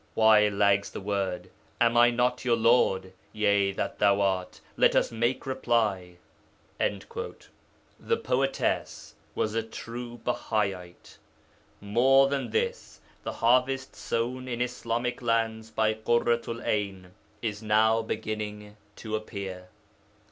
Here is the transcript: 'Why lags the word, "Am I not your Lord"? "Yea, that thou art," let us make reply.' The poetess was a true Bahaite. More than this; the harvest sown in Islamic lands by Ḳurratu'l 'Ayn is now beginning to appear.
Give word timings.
'Why 0.15 0.47
lags 0.49 0.89
the 0.89 0.99
word, 0.99 1.51
"Am 1.79 1.95
I 1.95 2.09
not 2.09 2.43
your 2.43 2.57
Lord"? 2.57 3.13
"Yea, 3.33 3.71
that 3.73 3.99
thou 3.99 4.19
art," 4.19 4.59
let 4.75 4.95
us 4.95 5.11
make 5.11 5.45
reply.' 5.45 6.17
The 6.79 8.17
poetess 8.17 9.13
was 9.35 9.53
a 9.53 9.61
true 9.61 10.19
Bahaite. 10.25 11.17
More 11.79 12.27
than 12.29 12.49
this; 12.49 12.99
the 13.21 13.33
harvest 13.33 13.95
sown 13.95 14.47
in 14.47 14.59
Islamic 14.59 15.21
lands 15.21 15.69
by 15.69 15.93
Ḳurratu'l 15.93 16.65
'Ayn 16.65 17.11
is 17.43 17.61
now 17.61 18.01
beginning 18.01 18.77
to 18.95 19.15
appear. 19.15 19.67